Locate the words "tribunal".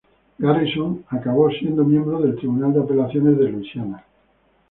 2.35-2.73